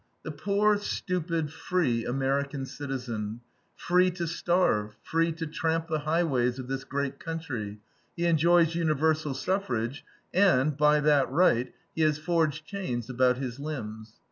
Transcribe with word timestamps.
The 0.23 0.31
poor, 0.31 0.79
stupid, 0.79 1.53
free 1.53 2.05
American 2.05 2.65
citizen! 2.65 3.41
Free 3.75 4.09
to 4.09 4.25
starve, 4.25 4.95
free 5.03 5.31
to 5.33 5.45
tramp 5.45 5.89
the 5.89 5.99
highways 5.99 6.57
of 6.57 6.67
this 6.67 6.83
great 6.83 7.19
country, 7.19 7.79
he 8.17 8.25
enjoys 8.25 8.73
universal 8.73 9.35
suffrage, 9.35 10.03
and, 10.33 10.75
by 10.75 11.01
that 11.01 11.29
right, 11.29 11.71
he 11.95 12.01
has 12.01 12.17
forged 12.17 12.65
chains 12.65 13.11
about 13.11 13.37
his 13.37 13.59
limbs. 13.59 14.15